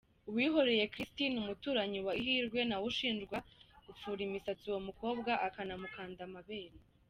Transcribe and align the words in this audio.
Uwihoreye 0.29 0.89
Christine 0.93 1.35
umuturanyi 1.41 1.99
wa 2.07 2.13
Ihirwe, 2.21 2.59
nawe 2.67 2.85
ushinjwa 2.91 3.37
gupfura 3.85 4.19
imisatsi 4.27 4.63
uwo 4.67 4.79
mukobwa 4.87 5.31
akanamukanda 5.47 6.21
amabere. 6.29 6.77